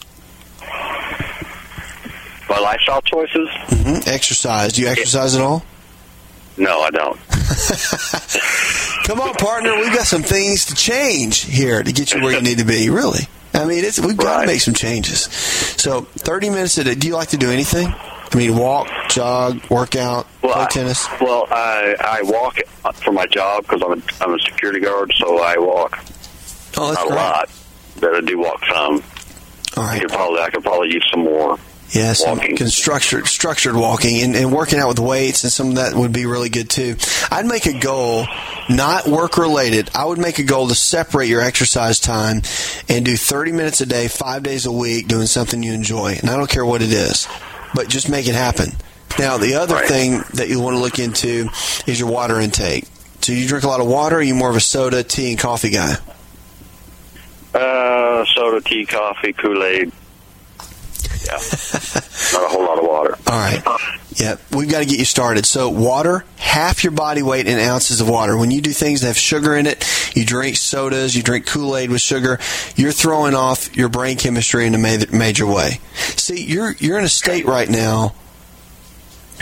[2.49, 3.47] My lifestyle choices?
[3.67, 4.73] hmm Exercise.
[4.73, 5.63] Do you exercise at all?
[6.57, 7.19] No, I don't.
[9.05, 9.75] Come on, partner.
[9.75, 12.89] We've got some things to change here to get you where you need to be.
[12.89, 13.27] Really.
[13.53, 15.21] I mean, it's, we've got to make some changes.
[15.21, 16.95] So, 30 minutes a day.
[16.95, 17.87] Do you like to do anything?
[17.87, 21.07] I mean, walk, jog, workout, play tennis.
[21.21, 22.57] Well, I I walk
[22.95, 25.99] for my job because I'm a, I'm a security guard, so I walk.
[26.77, 27.15] Oh, that's Not a great.
[27.15, 27.49] lot,
[28.01, 29.03] but I do walk some.
[29.77, 29.97] All right.
[29.97, 31.57] I could probably I could probably use some more.
[31.95, 35.93] Yes, and structured structured walking and, and working out with weights and some of that
[35.93, 36.97] would be really good too.
[37.31, 38.27] I'd make a goal,
[38.69, 39.89] not work related.
[39.95, 42.41] I would make a goal to separate your exercise time
[42.89, 46.17] and do 30 minutes a day, five days a week, doing something you enjoy.
[46.19, 47.29] And I don't care what it is,
[47.73, 48.73] but just make it happen.
[49.17, 51.47] Now, the other thing that you want to look into
[51.87, 52.83] is your water intake.
[53.21, 54.17] So, you drink a lot of water.
[54.17, 55.95] Or are you more of a soda, tea, and coffee guy?
[57.53, 59.93] Uh, soda, tea, coffee, Kool Aid.
[61.25, 61.33] Yeah,
[62.33, 63.17] not a whole lot of water.
[63.27, 63.63] All right.
[64.15, 65.45] Yeah, we've got to get you started.
[65.45, 68.37] So, water, half your body weight in ounces of water.
[68.37, 71.75] When you do things that have sugar in it, you drink sodas, you drink Kool
[71.75, 72.39] Aid with sugar,
[72.75, 75.79] you're throwing off your brain chemistry in a ma- major way.
[76.15, 78.13] See, you're you're in a state right now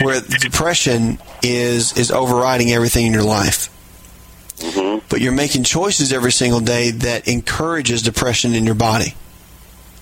[0.00, 3.70] where depression is is overriding everything in your life.
[4.56, 5.06] Mm-hmm.
[5.08, 9.14] But you're making choices every single day that encourages depression in your body.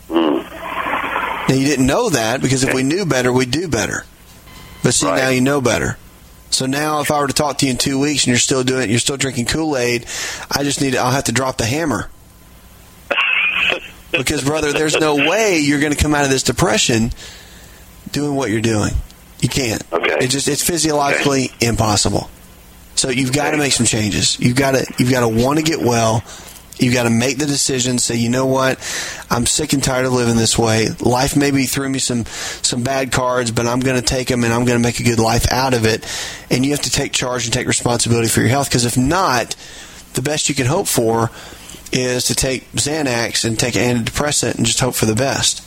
[0.08, 0.41] Mm.
[1.52, 4.06] Now you didn't know that because if we knew better, we'd do better.
[4.82, 5.98] But see, now you know better.
[6.48, 8.64] So now, if I were to talk to you in two weeks and you're still
[8.64, 10.06] doing it, you're still drinking Kool Aid,
[10.50, 10.92] I just need.
[10.92, 12.08] To, I'll have to drop the hammer.
[14.12, 17.10] because, brother, there's no way you're going to come out of this depression
[18.12, 18.92] doing what you're doing.
[19.40, 19.82] You can't.
[19.92, 20.24] Okay.
[20.24, 22.30] It just it's physiologically impossible.
[22.94, 24.40] So you've got to make some changes.
[24.40, 26.24] You've got to you've got to want to get well.
[26.78, 27.98] You've got to make the decision.
[27.98, 28.78] Say, you know what?
[29.30, 30.88] I'm sick and tired of living this way.
[31.00, 34.52] Life maybe threw me some some bad cards, but I'm going to take them and
[34.52, 36.04] I'm going to make a good life out of it.
[36.50, 38.68] And you have to take charge and take responsibility for your health.
[38.68, 39.54] Because if not,
[40.14, 41.30] the best you can hope for
[41.92, 45.62] is to take Xanax and take an antidepressant and just hope for the best.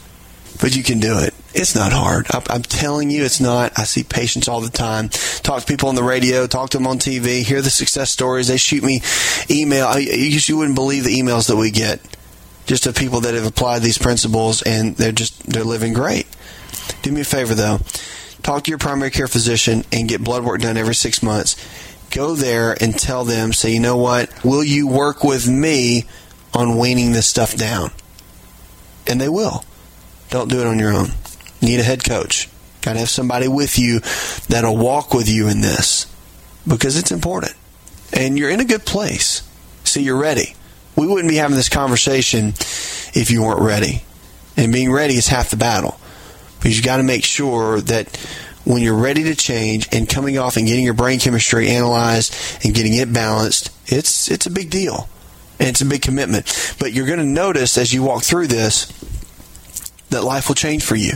[0.60, 1.34] But you can do it.
[1.56, 2.28] It's not hard.
[2.32, 3.72] I- I'm telling you, it's not.
[3.78, 5.08] I see patients all the time.
[5.42, 8.48] Talk to people on the radio, talk to them on TV, hear the success stories.
[8.48, 9.02] They shoot me
[9.50, 9.88] email.
[9.88, 12.02] I- You you wouldn't believe the emails that we get
[12.66, 16.28] just of people that have applied these principles and they're just they're living great.
[17.04, 17.80] Do me a favor though.
[18.44, 21.56] Talk to your primary care physician and get blood work done every six months.
[22.12, 24.30] Go there and tell them, say, you know what?
[24.44, 26.06] Will you work with me
[26.54, 27.92] on weaning this stuff down?
[29.08, 29.64] And they will.
[30.30, 31.12] Don't do it on your own.
[31.66, 32.48] Need a head coach.
[32.82, 34.00] Got to have somebody with you
[34.50, 36.06] that'll walk with you in this
[36.68, 37.56] because it's important.
[38.14, 39.42] And you're in a good place.
[39.84, 40.56] See, you're ready.
[40.96, 44.04] We wouldn't be having this conversation if you weren't ready.
[44.56, 46.00] And being ready is half the battle.
[46.60, 48.16] Because you got to make sure that
[48.64, 52.76] when you're ready to change and coming off and getting your brain chemistry analyzed and
[52.76, 55.10] getting it balanced, it's it's a big deal.
[55.60, 56.76] And it's a big commitment.
[56.80, 58.86] But you're going to notice as you walk through this
[60.12, 61.14] that life will change for you.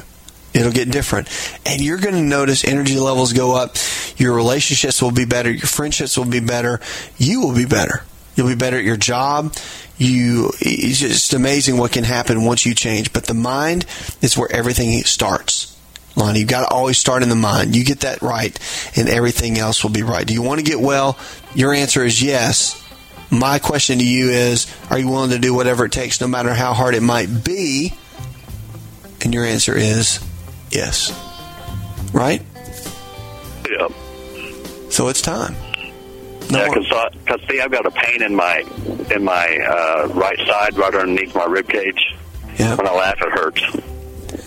[0.53, 1.27] It'll get different.
[1.65, 3.75] And you're going to notice energy levels go up.
[4.17, 5.51] Your relationships will be better.
[5.51, 6.79] Your friendships will be better.
[7.17, 8.03] You will be better.
[8.35, 9.53] You'll be better at your job.
[9.97, 13.13] You, it's just amazing what can happen once you change.
[13.13, 13.85] But the mind
[14.21, 15.75] is where everything starts.
[16.15, 17.75] Lonnie, you've got to always start in the mind.
[17.75, 18.57] You get that right,
[18.95, 20.25] and everything else will be right.
[20.25, 21.17] Do you want to get well?
[21.53, 22.81] Your answer is yes.
[23.29, 26.53] My question to you is Are you willing to do whatever it takes, no matter
[26.53, 27.93] how hard it might be?
[29.21, 30.19] And your answer is
[30.71, 31.11] yes.
[32.13, 32.41] Right?
[33.69, 33.87] Yeah.
[34.89, 35.55] So it's time.
[36.49, 38.63] Yeah, because see, I've got a pain in my
[39.13, 42.15] in my uh, right side, right underneath my rib cage.
[42.57, 42.75] Yeah.
[42.75, 43.61] When I laugh, it hurts.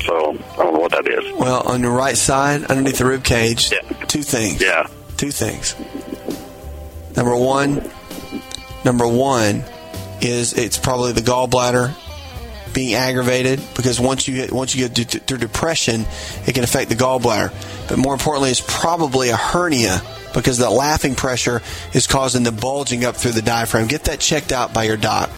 [0.05, 1.33] So I don't know what that is.
[1.39, 3.81] Well, on your right side, underneath the rib cage, yeah.
[4.07, 4.61] two things.
[4.61, 4.89] Yeah.
[5.17, 5.77] Two things.
[7.17, 7.89] Number one,
[8.85, 9.63] number one
[10.21, 11.95] is it's probably the gallbladder
[12.75, 16.05] being aggravated because once you once you get through depression,
[16.47, 17.53] it can affect the gallbladder.
[17.89, 20.03] But more importantly, it's probably a hernia
[20.35, 21.63] because the laughing pressure
[21.93, 23.87] is causing the bulging up through the diaphragm.
[23.89, 25.31] Get that checked out by your doc.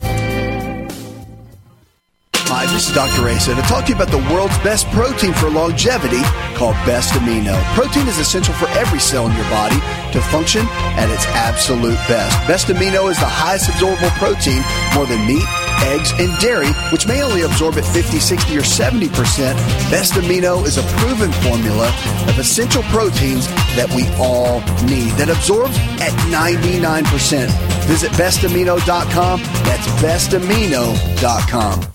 [2.47, 3.27] Hi, this is Dr.
[3.29, 6.23] Asa to talk to you about the world's best protein for longevity
[6.55, 7.57] called Best Amino.
[7.75, 9.81] Protein is essential for every cell in your body
[10.13, 12.37] to function at its absolute best.
[12.47, 14.63] Best Amino is the highest absorbable protein,
[14.95, 15.43] more than meat,
[15.83, 19.55] eggs, and dairy, which may only absorb at 50, 60, or 70%.
[19.91, 21.89] Best Amino is a proven formula
[22.29, 23.47] of essential proteins
[23.77, 27.49] that we all need that absorbs at 99%.
[27.87, 29.41] Visit bestamino.com.
[29.41, 31.95] That's bestamino.com.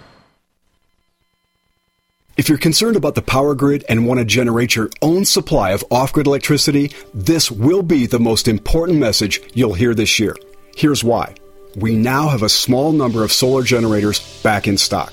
[2.37, 5.83] If you're concerned about the power grid and want to generate your own supply of
[5.91, 10.37] off-grid electricity, this will be the most important message you'll hear this year.
[10.77, 11.35] Here's why.
[11.75, 15.11] We now have a small number of solar generators back in stock.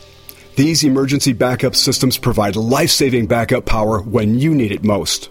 [0.55, 5.31] These emergency backup systems provide life-saving backup power when you need it most.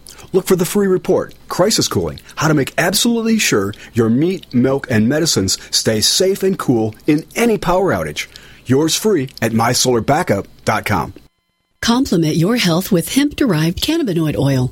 [0.33, 4.87] Look for the free report, Crisis Cooling How to Make Absolutely Sure Your Meat, Milk,
[4.89, 8.27] and Medicines Stay Safe and Cool in Any Power Outage.
[8.65, 11.13] Yours free at mysolarbackup.com.
[11.81, 14.71] Complement your health with hemp derived cannabinoid oil.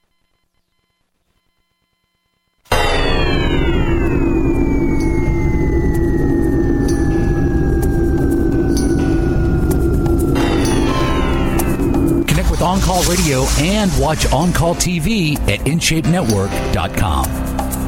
[12.61, 17.80] with On Call Radio and watch On Call TV at InShapeNetwork.com.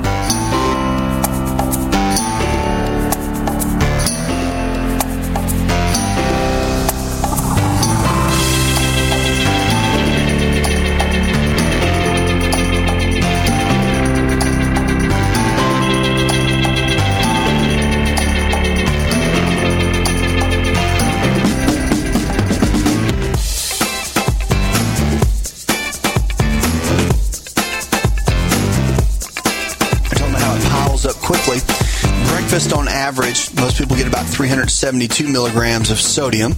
[34.33, 36.53] 372 milligrams of sodium.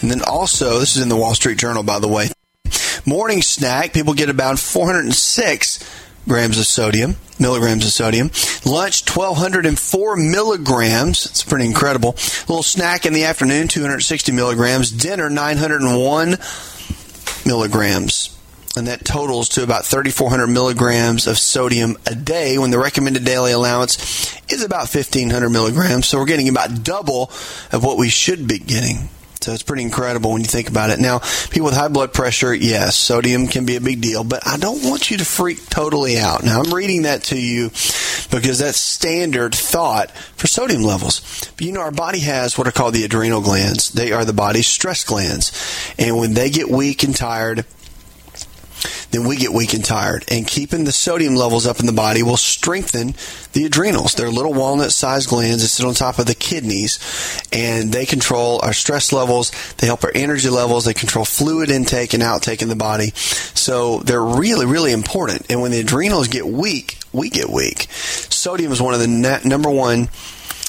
[0.00, 2.28] And then also, this is in the Wall Street Journal, by the way.
[3.04, 5.78] Morning snack, people get about 406
[6.28, 8.30] grams of sodium, milligrams of sodium.
[8.64, 11.26] Lunch, 1204 milligrams.
[11.26, 12.10] It's pretty incredible.
[12.48, 14.92] little snack in the afternoon, 260 milligrams.
[14.92, 16.36] Dinner, 901
[17.44, 18.37] milligrams.
[18.76, 23.52] And that totals to about 3,400 milligrams of sodium a day when the recommended daily
[23.52, 26.06] allowance is about 1,500 milligrams.
[26.06, 27.30] So we're getting about double
[27.72, 29.08] of what we should be getting.
[29.40, 30.98] So it's pretty incredible when you think about it.
[30.98, 34.56] Now, people with high blood pressure, yes, sodium can be a big deal, but I
[34.58, 36.44] don't want you to freak totally out.
[36.44, 37.70] Now, I'm reading that to you
[38.30, 41.50] because that's standard thought for sodium levels.
[41.56, 43.90] But you know, our body has what are called the adrenal glands.
[43.90, 45.52] They are the body's stress glands.
[45.98, 47.64] And when they get weak and tired,
[49.10, 50.24] then we get weak and tired.
[50.30, 53.14] And keeping the sodium levels up in the body will strengthen
[53.52, 54.14] the adrenals.
[54.14, 56.98] They're little walnut sized glands that sit on top of the kidneys
[57.52, 59.52] and they control our stress levels.
[59.76, 60.84] They help our energy levels.
[60.84, 63.12] They control fluid intake and outtake in the body.
[63.14, 65.46] So they're really, really important.
[65.50, 67.86] And when the adrenals get weak, we get weak.
[67.90, 70.08] Sodium is one of the number one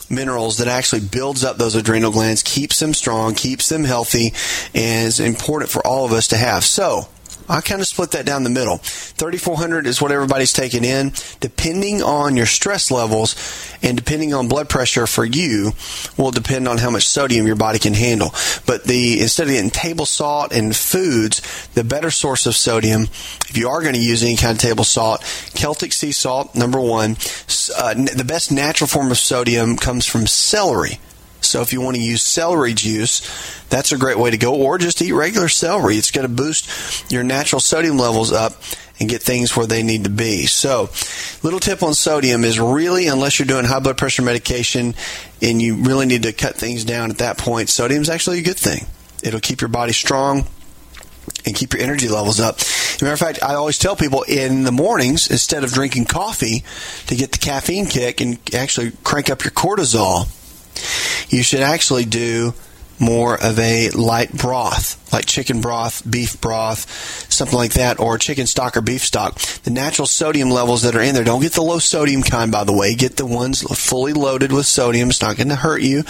[0.09, 4.33] minerals that actually builds up those adrenal glands, keeps them strong, keeps them healthy,
[4.73, 6.63] and is important for all of us to have.
[6.63, 7.07] So,
[7.49, 8.77] I kind of split that down the middle.
[8.77, 11.13] 3,400 is what everybody's taking in.
[11.39, 13.35] Depending on your stress levels
[13.81, 15.71] and depending on blood pressure for you,
[16.15, 18.33] will depend on how much sodium your body can handle.
[18.67, 21.41] But the instead of getting table salt and foods,
[21.73, 23.03] the better source of sodium,
[23.49, 25.21] if you are going to use any kind of table salt,
[25.55, 27.17] Celtic sea salt, number one.
[27.75, 30.99] Uh, the best natural form of sodium comes from celery.
[31.49, 33.21] So if you want to use celery juice,
[33.69, 34.55] that's a great way to go.
[34.55, 35.95] Or just eat regular celery.
[35.95, 38.53] It's going to boost your natural sodium levels up
[38.99, 40.45] and get things where they need to be.
[40.45, 40.89] So,
[41.41, 44.93] little tip on sodium is really, unless you're doing high blood pressure medication
[45.41, 48.43] and you really need to cut things down at that point, sodium is actually a
[48.43, 48.85] good thing.
[49.23, 50.45] It'll keep your body strong
[51.45, 52.57] and keep your energy levels up.
[52.57, 56.05] As a matter of fact, I always tell people in the mornings, instead of drinking
[56.05, 56.63] coffee
[57.07, 60.27] to get the caffeine kick and actually crank up your cortisol,
[61.29, 62.53] you should actually do
[62.99, 68.45] more of a light broth, like chicken broth, beef broth, something like that, or chicken
[68.45, 69.35] stock or beef stock.
[69.63, 72.65] The natural sodium levels that are in there, don't get the low sodium kind, by
[72.65, 72.95] the way.
[72.95, 75.09] Get the ones fully loaded with sodium.
[75.09, 76.03] It's not going to hurt you.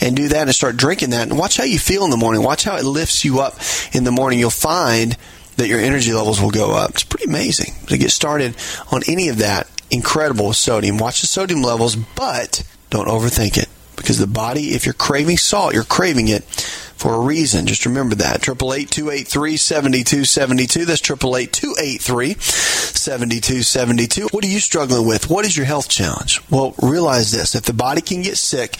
[0.00, 1.28] And do that and start drinking that.
[1.28, 2.42] And watch how you feel in the morning.
[2.42, 3.56] Watch how it lifts you up
[3.92, 4.38] in the morning.
[4.38, 5.16] You'll find
[5.56, 6.90] that your energy levels will go up.
[6.90, 8.54] It's pretty amazing to get started
[8.92, 9.68] on any of that.
[9.90, 10.98] Incredible sodium.
[10.98, 15.74] Watch the sodium levels, but don't overthink it because the body, if you're craving salt,
[15.74, 17.66] you're craving it for a reason.
[17.66, 18.42] Just remember that.
[18.42, 20.84] Triple eight two eight three seventy two seventy two.
[20.84, 24.28] That's triple eight two eight three seventy two seventy two.
[24.32, 25.30] What are you struggling with?
[25.30, 26.40] What is your health challenge?
[26.50, 28.76] Well, realize this: if the body can get sick,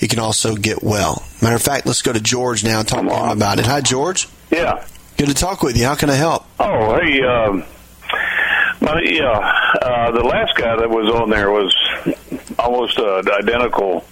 [0.00, 1.22] it can also get well.
[1.42, 3.66] Matter of fact, let's go to George now and talk to him about it.
[3.66, 4.28] Hi, George.
[4.50, 4.86] Yeah.
[5.16, 5.84] Good to talk with you.
[5.84, 6.46] How can I help?
[6.60, 7.64] Oh, hey, um,
[9.02, 9.38] yeah,
[9.82, 11.74] uh, the last guy that was on there was
[12.58, 14.04] almost uh, identical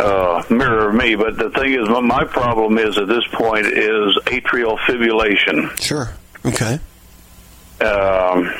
[0.00, 1.14] uh, mirror of me.
[1.14, 5.80] But the thing is, my, problem is at this point is atrial fibrillation.
[5.80, 6.10] Sure.
[6.44, 6.74] Okay.
[7.80, 8.52] Um,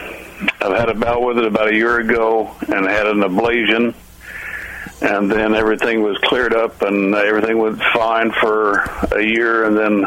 [0.60, 3.94] I've had a bout with it about a year ago and had an ablation.
[5.02, 8.80] And then everything was cleared up and everything was fine for
[9.12, 9.64] a year.
[9.64, 10.06] And then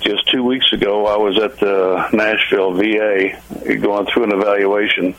[0.00, 3.40] just two weeks ago, I was at the Nashville VA
[3.78, 5.14] going through an evaluation,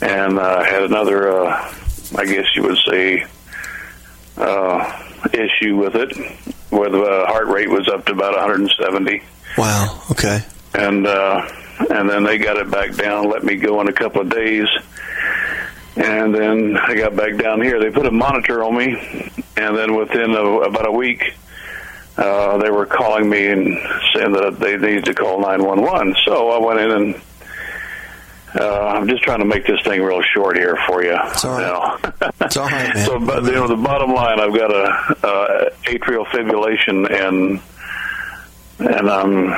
[0.00, 1.74] and uh, had another, uh,
[2.16, 3.26] I guess you would say,
[4.36, 6.16] uh, issue with it,
[6.70, 9.22] where the heart rate was up to about 170.
[9.58, 10.02] Wow.
[10.10, 10.40] Okay.
[10.74, 11.48] And uh,
[11.90, 14.68] and then they got it back down, let me go in a couple of days.
[15.96, 17.80] And then I got back down here.
[17.80, 18.94] They put a monitor on me,
[19.56, 21.34] and then within a, about a week,
[22.16, 23.78] uh, they were calling me and
[24.14, 26.16] saying that they needed to call 911.
[26.24, 27.22] So I went in and
[28.54, 31.16] uh, I'm just trying to make this thing real short here for you.
[31.16, 32.12] It's all right.
[32.40, 33.06] it's all right, man.
[33.06, 37.60] So, but you know, the bottom line, I've got a, uh atrial fibrillation, and
[38.80, 39.52] and um,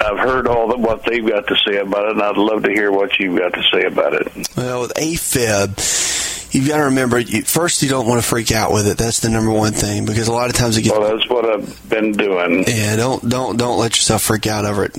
[0.00, 2.70] I've heard all that what they've got to say about it, and I'd love to
[2.70, 4.26] hear what you've got to say about it.
[4.56, 8.86] Well, with AFib, you've got to remember first you don't want to freak out with
[8.86, 8.98] it.
[8.98, 10.96] That's the number one thing because a lot of times it gets.
[10.96, 12.64] Well, that's what I've been doing.
[12.66, 14.96] Yeah, don't don't don't let yourself freak out over it.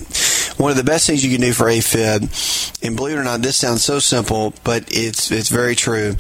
[0.58, 3.42] One of the best things you can do for AFib, and believe it or not,
[3.42, 6.16] this sounds so simple, but it's it's very true.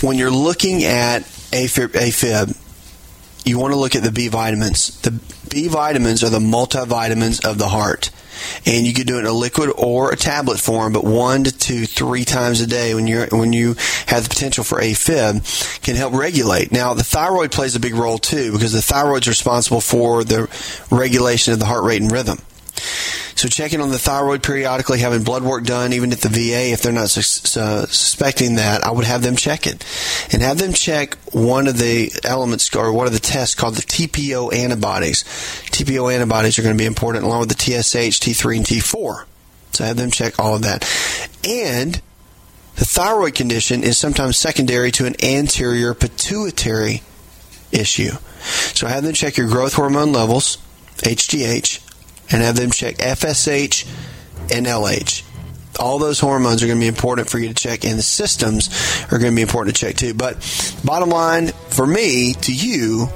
[0.00, 2.58] When you're looking at AFib, AFib
[3.44, 5.00] you want to look at the B vitamins.
[5.00, 5.10] The
[5.48, 8.10] B vitamins are the multivitamins of the heart.
[8.66, 11.56] And you can do it in a liquid or a tablet form, but one to
[11.56, 13.74] two, three times a day when you're when you
[14.06, 16.72] have the potential for AFib can help regulate.
[16.72, 20.48] Now the thyroid plays a big role too because the thyroid's responsible for the
[20.90, 22.38] regulation of the heart rate and rhythm.
[23.34, 26.82] So checking on the thyroid periodically, having blood work done, even at the VA, if
[26.82, 29.84] they're not sus- uh, suspecting that, I would have them check it.
[30.32, 33.82] And have them check one of the elements or one of the tests called the
[33.82, 35.24] TPO antibodies.
[35.70, 39.24] TPO antibodies are going to be important along with the TSH, T3, and T4.
[39.72, 40.82] So have them check all of that.
[41.48, 42.00] And
[42.76, 47.02] the thyroid condition is sometimes secondary to an anterior pituitary
[47.70, 48.12] issue.
[48.74, 50.58] So have them check your growth hormone levels,
[50.98, 51.81] HGH,
[52.32, 53.86] and have them check FSH
[54.52, 55.22] and LH.
[55.80, 58.68] All those hormones are going to be important for you to check, and the systems
[59.04, 60.12] are going to be important to check too.
[60.14, 60.36] But
[60.84, 63.08] bottom line for me to you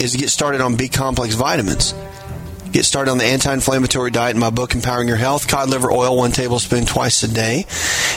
[0.00, 1.94] is to get started on B complex vitamins.
[2.74, 5.46] Get started on the anti-inflammatory diet in my book, Empowering Your Health.
[5.46, 7.66] Cod liver oil, one tablespoon twice a day.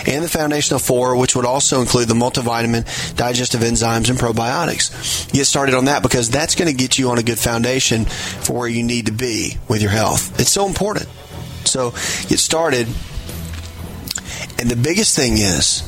[0.08, 5.32] And the Foundational Four, which would also include the multivitamin, digestive enzymes, and probiotics.
[5.32, 8.54] Get started on that because that's going to get you on a good foundation for
[8.54, 10.40] where you need to be with your health.
[10.40, 11.08] It's so important.
[11.66, 11.92] So
[12.28, 12.88] get started.
[14.58, 15.88] And the biggest thing is,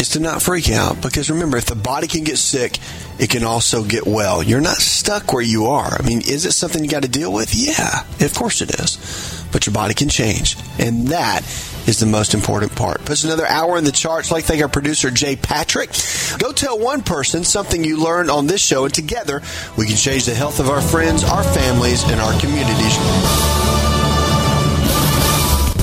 [0.00, 2.78] is to not freak out because remember, if the body can get sick,
[3.18, 4.42] it can also get well.
[4.42, 5.96] You're not stuck where you are.
[5.98, 7.54] I mean, is it something you got to deal with?
[7.54, 9.46] Yeah, of course it is.
[9.52, 10.56] But your body can change.
[10.78, 11.42] And that
[11.86, 13.04] is the most important part.
[13.04, 14.30] Puts another hour in the charts.
[14.30, 15.90] Like thank our producer Jay Patrick.
[16.38, 19.40] Go tell one person something you learned on this show, and together
[19.78, 23.55] we can change the health of our friends, our families, and our communities.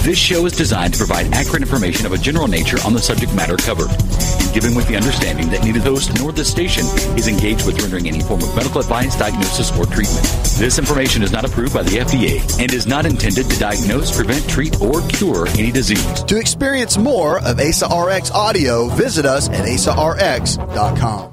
[0.04, 3.34] This show is designed to provide accurate information of a general nature on the subject
[3.34, 6.84] matter covered, and given with the understanding that neither the host nor the station
[7.18, 10.26] is engaged with rendering any form of medical advice, diagnosis, or treatment.
[10.60, 14.50] This information is not approved by the FDA and is not intended to diagnose, prevent,
[14.50, 16.22] treat, or cure any disease.
[16.24, 21.33] To experience more of ASA RX audio, visit us at asarx.com.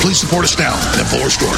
[0.00, 1.48] Please support us now at Fuller Store.